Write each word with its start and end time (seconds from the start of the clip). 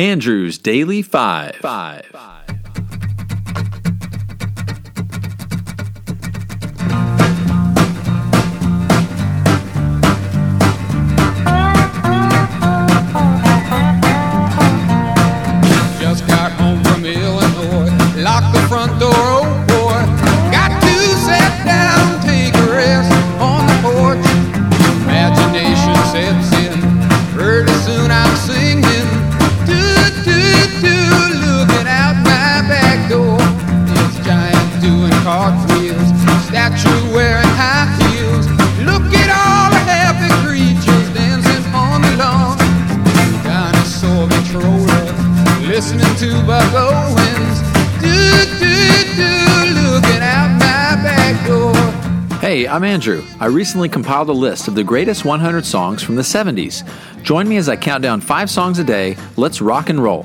Andrew's 0.00 0.56
Daily 0.56 1.02
Five. 1.02 1.56
Five. 1.56 2.06
Just 2.10 2.39
Hey, 52.40 52.66
I'm 52.66 52.82
Andrew. 52.82 53.22
I 53.38 53.46
recently 53.46 53.88
compiled 53.88 54.28
a 54.30 54.32
list 54.32 54.66
of 54.66 54.74
the 54.74 54.82
greatest 54.82 55.24
100 55.24 55.64
songs 55.64 56.02
from 56.02 56.16
the 56.16 56.22
70s. 56.22 56.82
Join 57.22 57.48
me 57.48 57.56
as 57.56 57.68
I 57.68 57.76
count 57.76 58.02
down 58.02 58.20
five 58.20 58.50
songs 58.50 58.80
a 58.80 58.84
day. 58.84 59.16
Let's 59.36 59.60
rock 59.60 59.90
and 59.90 60.02
roll. 60.02 60.24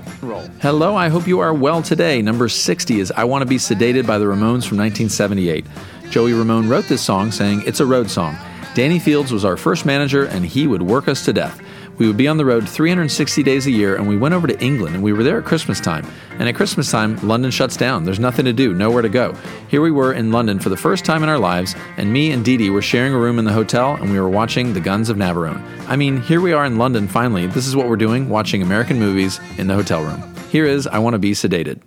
Hello, 0.61 0.95
I 0.95 1.09
hope 1.09 1.27
you 1.27 1.37
are 1.37 1.53
well 1.53 1.83
today. 1.83 2.23
Number 2.23 2.49
60 2.49 2.99
is 2.99 3.11
I 3.11 3.23
Want 3.25 3.43
to 3.43 3.45
Be 3.47 3.57
Sedated 3.57 4.07
by 4.07 4.17
the 4.17 4.25
Ramones 4.25 4.65
from 4.65 4.79
1978. 4.79 5.63
Joey 6.09 6.33
Ramone 6.33 6.67
wrote 6.67 6.85
this 6.85 7.03
song 7.03 7.31
saying 7.31 7.61
it's 7.67 7.81
a 7.81 7.85
road 7.85 8.09
song. 8.09 8.35
Danny 8.73 8.97
Fields 8.97 9.31
was 9.31 9.45
our 9.45 9.57
first 9.57 9.85
manager 9.85 10.25
and 10.25 10.43
he 10.43 10.65
would 10.65 10.81
work 10.81 11.07
us 11.07 11.23
to 11.25 11.33
death. 11.33 11.61
We 11.97 12.07
would 12.07 12.17
be 12.17 12.27
on 12.27 12.37
the 12.37 12.45
road 12.45 12.67
360 12.67 13.43
days 13.43 13.67
a 13.67 13.71
year, 13.71 13.95
and 13.95 14.07
we 14.07 14.17
went 14.17 14.33
over 14.33 14.47
to 14.47 14.59
England, 14.59 14.95
and 14.95 15.03
we 15.03 15.13
were 15.13 15.23
there 15.23 15.37
at 15.39 15.45
Christmas 15.45 15.79
time. 15.79 16.05
And 16.39 16.49
at 16.49 16.55
Christmas 16.55 16.91
time, 16.91 17.15
London 17.25 17.51
shuts 17.51 17.77
down. 17.77 18.03
There's 18.03 18.19
nothing 18.19 18.45
to 18.45 18.53
do, 18.53 18.73
nowhere 18.73 19.01
to 19.01 19.09
go. 19.09 19.33
Here 19.69 19.81
we 19.81 19.91
were 19.91 20.13
in 20.13 20.31
London 20.31 20.59
for 20.59 20.69
the 20.69 20.77
first 20.77 21.05
time 21.05 21.23
in 21.23 21.29
our 21.29 21.39
lives, 21.39 21.75
and 21.97 22.11
me 22.11 22.31
and 22.31 22.43
Dee 22.43 22.57
Dee 22.57 22.69
were 22.69 22.81
sharing 22.81 23.13
a 23.13 23.19
room 23.19 23.39
in 23.39 23.45
the 23.45 23.53
hotel, 23.53 23.95
and 23.95 24.11
we 24.11 24.19
were 24.19 24.29
watching 24.29 24.73
The 24.73 24.81
Guns 24.81 25.09
of 25.09 25.17
Navarone. 25.17 25.63
I 25.87 25.95
mean, 25.95 26.21
here 26.21 26.41
we 26.41 26.51
are 26.51 26.65
in 26.65 26.77
London 26.77 27.07
finally. 27.07 27.47
This 27.47 27.67
is 27.67 27.75
what 27.75 27.87
we're 27.87 27.95
doing, 27.95 28.29
watching 28.29 28.61
American 28.61 28.99
movies 28.99 29.39
in 29.57 29.67
the 29.67 29.75
hotel 29.75 30.03
room. 30.03 30.21
Here 30.49 30.65
is 30.65 30.87
I 30.87 30.99
Want 30.99 31.13
to 31.13 31.19
Be 31.19 31.31
Sedated. 31.31 31.81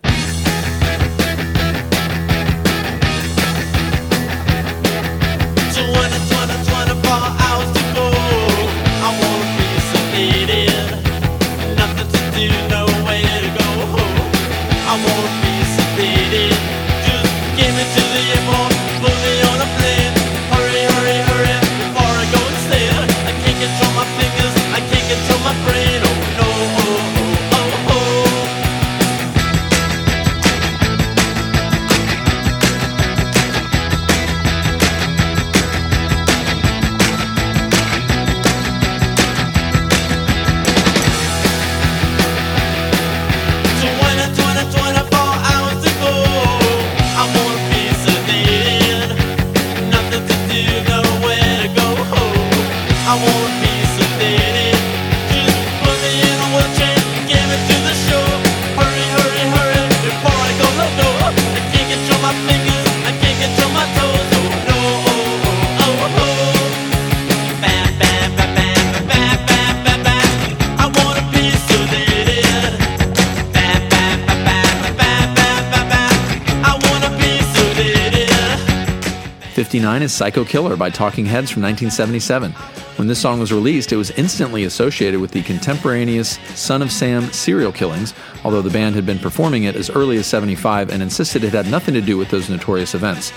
59 79.58 80.02
is 80.02 80.12
Psycho 80.12 80.44
Killer 80.44 80.76
by 80.76 80.88
Talking 80.88 81.26
Heads 81.26 81.50
from 81.50 81.64
1977. 81.64 82.52
When 82.96 83.08
this 83.08 83.18
song 83.20 83.40
was 83.40 83.52
released, 83.52 83.90
it 83.90 83.96
was 83.96 84.12
instantly 84.12 84.62
associated 84.62 85.20
with 85.20 85.32
the 85.32 85.42
contemporaneous 85.42 86.38
Son 86.54 86.80
of 86.80 86.92
Sam 86.92 87.24
serial 87.32 87.72
killings, 87.72 88.14
although 88.44 88.62
the 88.62 88.70
band 88.70 88.94
had 88.94 89.04
been 89.04 89.18
performing 89.18 89.64
it 89.64 89.74
as 89.74 89.90
early 89.90 90.16
as 90.16 90.28
75 90.28 90.90
and 90.90 91.02
insisted 91.02 91.42
it 91.42 91.54
had 91.54 91.68
nothing 91.68 91.92
to 91.94 92.00
do 92.00 92.16
with 92.16 92.28
those 92.28 92.48
notorious 92.48 92.94
events. 92.94 93.32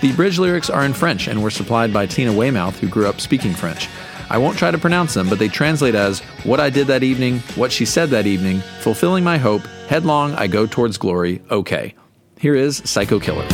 The 0.00 0.14
bridge 0.14 0.38
lyrics 0.38 0.70
are 0.70 0.82
in 0.82 0.94
French 0.94 1.28
and 1.28 1.42
were 1.42 1.50
supplied 1.50 1.92
by 1.92 2.06
Tina 2.06 2.32
Weymouth, 2.32 2.80
who 2.80 2.88
grew 2.88 3.06
up 3.06 3.20
speaking 3.20 3.52
French. 3.52 3.90
I 4.30 4.38
won't 4.38 4.56
try 4.56 4.70
to 4.70 4.78
pronounce 4.78 5.12
them, 5.12 5.28
but 5.28 5.38
they 5.38 5.48
translate 5.48 5.94
as 5.94 6.20
What 6.44 6.58
I 6.58 6.70
did 6.70 6.86
that 6.86 7.02
evening, 7.02 7.40
What 7.54 7.70
she 7.70 7.84
said 7.84 8.08
that 8.08 8.26
evening, 8.26 8.60
Fulfilling 8.80 9.24
my 9.24 9.36
hope, 9.36 9.66
Headlong 9.90 10.32
I 10.36 10.46
go 10.46 10.64
towards 10.64 10.96
glory, 10.96 11.42
okay. 11.50 11.94
Here 12.38 12.54
is 12.54 12.78
Psycho 12.86 13.20
Killer. 13.20 13.46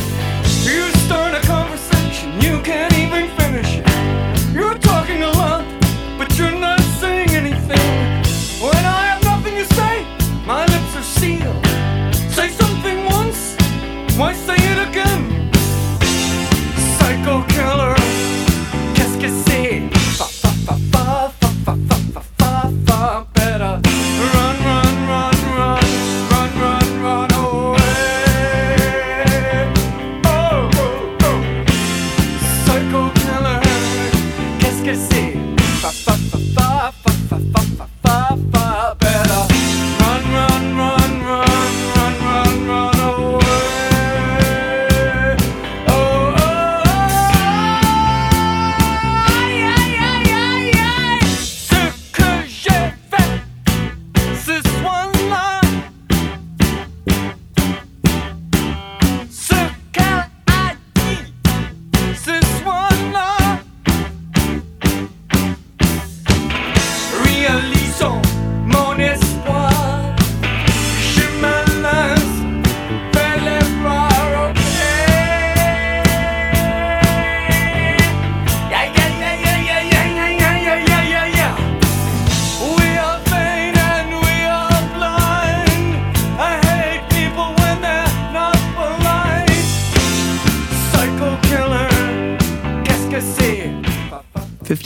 esquecer. 34.83 35.22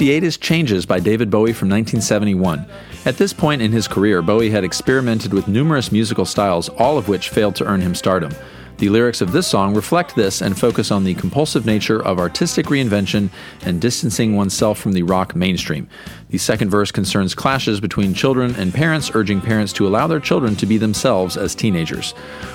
58 0.08 0.24
is 0.24 0.38
Changes 0.38 0.86
by 0.86 1.02
David 1.02 1.30
Bowie 1.30 1.52
from 1.52 1.68
1971. 1.68 2.66
At 3.04 3.18
this 3.18 3.34
point 3.34 3.62
in 3.62 3.74
his 3.74 3.90
career, 3.90 4.22
Bowie 4.22 4.50
had 4.50 4.64
experimented 4.64 5.34
with 5.34 5.50
numerous 5.50 5.92
musical 5.92 6.24
styles, 6.24 6.70
all 6.70 6.98
of 6.98 7.10
which 7.10 7.28
failed 7.28 7.58
to 7.58 7.66
earn 7.66 7.82
him 7.82 7.94
stardom. 7.94 8.32
The 8.78 8.88
lyrics 8.88 9.20
of 9.20 9.34
this 9.34 9.48
song 9.48 9.76
reflect 9.76 10.16
this 10.16 10.42
and 10.42 10.58
focus 10.58 10.92
on 10.92 11.04
the 11.04 11.14
compulsive 11.16 11.66
nature 11.66 12.02
of 12.02 12.20
artistic 12.20 12.68
reinvention 12.68 13.30
and 13.66 13.82
distancing 13.82 14.34
oneself 14.38 14.80
from 14.80 14.94
the 14.94 15.04
rock 15.04 15.36
mainstream. 15.36 15.90
The 16.30 16.38
second 16.38 16.70
verse 16.70 16.90
concerns 16.90 17.36
clashes 17.36 17.82
between 17.82 18.14
children 18.14 18.56
and 18.56 18.74
parents, 18.74 19.12
urging 19.14 19.42
parents 19.42 19.74
to 19.74 19.88
allow 19.88 20.08
their 20.08 20.22
children 20.22 20.56
to 20.56 20.66
be 20.66 20.78
themselves 20.78 21.36
as 21.36 21.54
teenagers. 21.54 22.12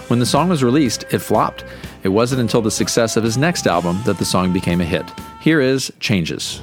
When 0.08 0.20
the 0.20 0.25
song 0.25 0.48
was 0.48 0.64
released, 0.64 1.05
it 1.10 1.19
flopped. 1.19 1.66
It 2.02 2.08
wasn't 2.08 2.40
until 2.40 2.62
the 2.62 2.70
success 2.70 3.19
of 3.19 3.25
his 3.25 3.37
next 3.37 3.66
album 3.66 4.00
that 4.06 4.16
the 4.16 4.25
song 4.25 4.55
became 4.55 4.81
a 4.81 4.87
hit. 4.87 5.05
Here 5.43 5.60
is 5.60 5.93
Changes. 6.00 6.62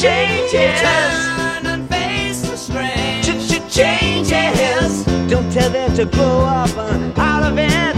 Changes. 0.00 0.80
Turn 0.80 1.66
and 1.66 1.86
face 1.90 2.40
the 2.40 2.56
strain. 2.56 3.22
Changes. 3.68 5.04
Don't 5.28 5.52
tell 5.52 5.68
them 5.68 5.94
to 5.94 6.06
grow 6.06 6.40
up 6.40 6.74
uh, 6.74 7.20
out 7.20 7.42
of 7.42 7.58
it. 7.58 7.89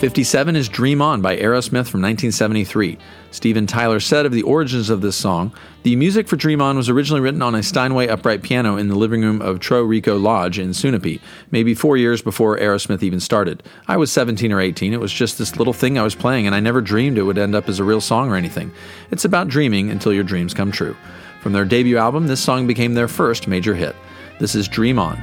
57 0.00 0.56
is 0.56 0.70
Dream 0.70 1.02
On 1.02 1.20
by 1.20 1.36
Aerosmith 1.36 1.86
from 1.86 2.00
1973. 2.00 2.96
Steven 3.32 3.66
Tyler 3.66 4.00
said 4.00 4.24
of 4.24 4.32
the 4.32 4.40
origins 4.44 4.88
of 4.88 5.02
this 5.02 5.14
song 5.14 5.52
The 5.82 5.94
music 5.94 6.26
for 6.26 6.36
Dream 6.36 6.62
On 6.62 6.78
was 6.78 6.88
originally 6.88 7.20
written 7.20 7.42
on 7.42 7.54
a 7.54 7.62
Steinway 7.62 8.08
upright 8.08 8.40
piano 8.42 8.78
in 8.78 8.88
the 8.88 8.94
living 8.94 9.20
room 9.20 9.42
of 9.42 9.60
Trow-Rico 9.60 10.16
Lodge 10.16 10.58
in 10.58 10.70
Sunapee, 10.70 11.20
maybe 11.50 11.74
four 11.74 11.98
years 11.98 12.22
before 12.22 12.56
Aerosmith 12.56 13.02
even 13.02 13.20
started. 13.20 13.62
I 13.88 13.98
was 13.98 14.10
17 14.10 14.50
or 14.52 14.60
18. 14.62 14.94
It 14.94 15.00
was 15.00 15.12
just 15.12 15.36
this 15.36 15.56
little 15.56 15.74
thing 15.74 15.98
I 15.98 16.02
was 16.02 16.14
playing, 16.14 16.46
and 16.46 16.54
I 16.54 16.60
never 16.60 16.80
dreamed 16.80 17.18
it 17.18 17.24
would 17.24 17.36
end 17.36 17.54
up 17.54 17.68
as 17.68 17.78
a 17.78 17.84
real 17.84 18.00
song 18.00 18.30
or 18.30 18.36
anything. 18.36 18.72
It's 19.10 19.26
about 19.26 19.48
dreaming 19.48 19.90
until 19.90 20.14
your 20.14 20.24
dreams 20.24 20.54
come 20.54 20.72
true. 20.72 20.96
From 21.42 21.52
their 21.52 21.66
debut 21.66 21.98
album, 21.98 22.26
this 22.26 22.42
song 22.42 22.66
became 22.66 22.94
their 22.94 23.06
first 23.06 23.46
major 23.46 23.74
hit. 23.74 23.94
This 24.38 24.54
is 24.54 24.66
Dream 24.66 24.98
On. 24.98 25.22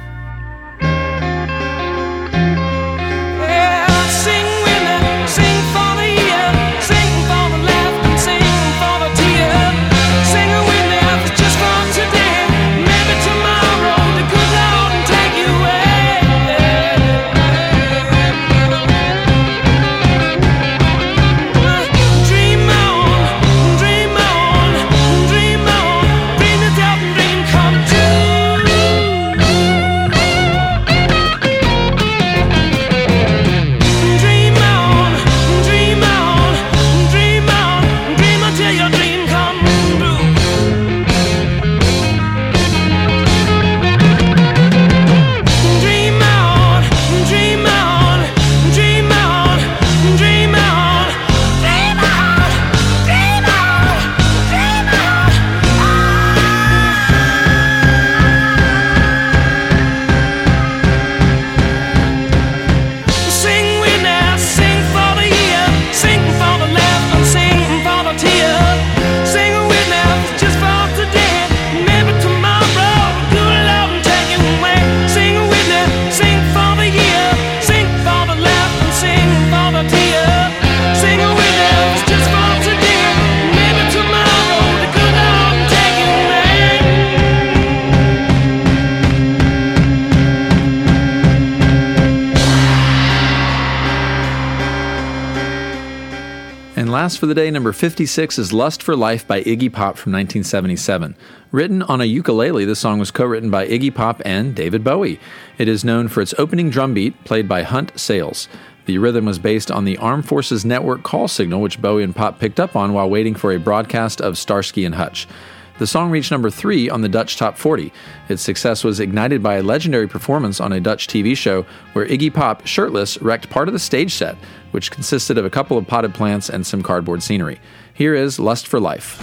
For 97.16 97.26
the 97.26 97.34
day, 97.34 97.50
number 97.50 97.72
56 97.72 98.38
is 98.38 98.52
Lust 98.52 98.82
for 98.82 98.96
Life 98.96 99.26
by 99.26 99.42
Iggy 99.42 99.72
Pop 99.72 99.96
from 99.96 100.12
1977. 100.12 101.16
Written 101.50 101.82
on 101.82 102.00
a 102.00 102.04
ukulele, 102.04 102.64
the 102.64 102.74
song 102.74 102.98
was 102.98 103.10
co 103.10 103.24
written 103.24 103.50
by 103.50 103.66
Iggy 103.66 103.94
Pop 103.94 104.20
and 104.24 104.54
David 104.54 104.82
Bowie. 104.82 105.20
It 105.58 105.68
is 105.68 105.84
known 105.84 106.08
for 106.08 106.20
its 106.20 106.34
opening 106.38 106.70
drum 106.70 106.94
beat, 106.94 107.24
played 107.24 107.48
by 107.48 107.62
Hunt 107.62 107.98
Sales. 107.98 108.48
The 108.86 108.98
rhythm 108.98 109.26
was 109.26 109.38
based 109.38 109.70
on 109.70 109.84
the 109.84 109.96
Armed 109.98 110.26
Forces 110.26 110.64
Network 110.64 111.02
call 111.02 111.28
signal, 111.28 111.60
which 111.60 111.80
Bowie 111.80 112.02
and 112.02 112.16
Pop 112.16 112.40
picked 112.40 112.58
up 112.58 112.74
on 112.74 112.92
while 112.92 113.08
waiting 113.08 113.34
for 113.34 113.52
a 113.52 113.58
broadcast 113.58 114.20
of 114.20 114.36
Starsky 114.36 114.84
and 114.84 114.94
Hutch. 114.94 115.28
The 115.78 115.86
song 115.86 116.10
reached 116.10 116.32
number 116.32 116.50
three 116.50 116.90
on 116.90 117.02
the 117.02 117.08
Dutch 117.08 117.36
Top 117.36 117.56
40. 117.56 117.92
Its 118.28 118.42
success 118.42 118.82
was 118.82 118.98
ignited 118.98 119.44
by 119.44 119.54
a 119.54 119.62
legendary 119.62 120.08
performance 120.08 120.58
on 120.60 120.72
a 120.72 120.80
Dutch 120.80 121.06
TV 121.06 121.36
show 121.36 121.64
where 121.92 122.04
Iggy 122.04 122.34
Pop, 122.34 122.66
shirtless, 122.66 123.22
wrecked 123.22 123.48
part 123.48 123.68
of 123.68 123.72
the 123.72 123.78
stage 123.78 124.12
set, 124.12 124.36
which 124.72 124.90
consisted 124.90 125.38
of 125.38 125.44
a 125.44 125.50
couple 125.50 125.78
of 125.78 125.86
potted 125.86 126.14
plants 126.14 126.50
and 126.50 126.66
some 126.66 126.82
cardboard 126.82 127.22
scenery. 127.22 127.60
Here 127.94 128.14
is 128.14 128.40
Lust 128.40 128.66
for 128.66 128.80
Life. 128.80 129.22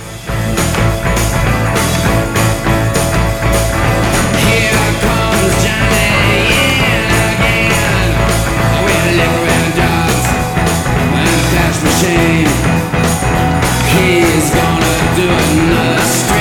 He's 13.97 14.49
gonna 14.51 15.15
do 15.15 15.29
another 15.29 16.34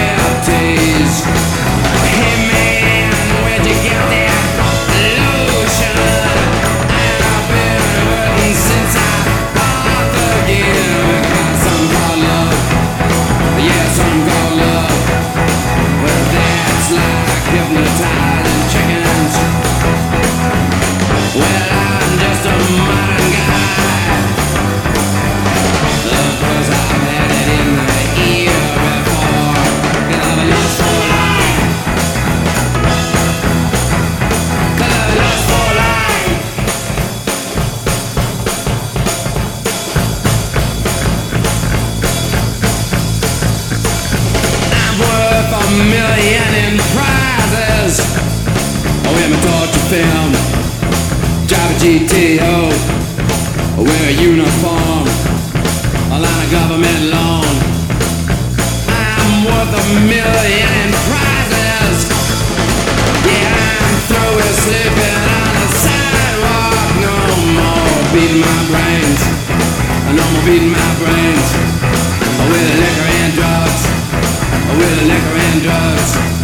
GTO. 51.85 52.73
Wear 53.77 54.09
a 54.09 54.17
uniform, 54.17 55.05
a 56.11 56.19
line 56.19 56.45
of 56.45 56.51
government 56.51 57.13
loan. 57.13 57.45
I'm 58.89 59.45
worth 59.45 59.69
a 59.69 59.85
million 60.09 60.71
in 60.81 60.91
prizes. 61.05 61.99
Yeah, 63.29 63.85
I'm 63.85 63.97
through 64.09 64.33
with 64.41 64.55
sleeping 64.65 65.21
on 65.29 65.53
the 65.61 65.71
sidewalk. 65.85 66.89
No 67.05 67.17
more 67.53 68.01
beating 68.17 68.41
my 68.41 68.61
brains. 68.73 69.21
No 70.09 70.25
more 70.33 70.45
beating 70.49 70.73
my 70.73 70.91
brains. 71.05 71.47
With 72.49 72.69
liquor 72.81 73.09
and 73.21 73.33
drugs. 73.37 73.83
With 74.73 75.03
liquor 75.05 75.37
and 75.37 75.63
drugs. 75.63 76.44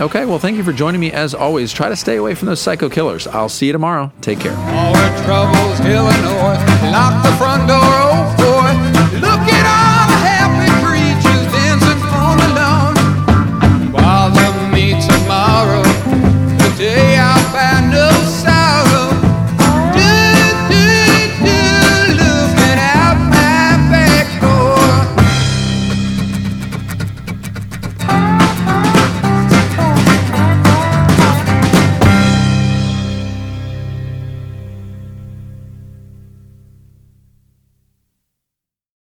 Okay, 0.00 0.24
well, 0.24 0.38
thank 0.38 0.56
you 0.56 0.64
for 0.64 0.72
joining 0.72 0.98
me 0.98 1.12
as 1.12 1.34
always. 1.34 1.74
Try 1.74 1.90
to 1.90 1.96
stay 1.96 2.16
away 2.16 2.34
from 2.34 2.46
those 2.46 2.60
psycho 2.60 2.88
killers. 2.88 3.26
I'll 3.26 3.50
see 3.50 3.66
you 3.66 3.72
tomorrow. 3.72 4.10
Take 4.22 4.40
care. 4.40 4.56
All 4.56 4.94
the 4.94 5.22
troubles, 5.24 5.78
Illinois. 5.80 6.56
Lock 6.90 7.22
the 7.22 7.32
front 7.36 7.68
door, 7.68 7.78
oh 7.82 8.34
boy. 8.38 9.20
Look 9.20 9.40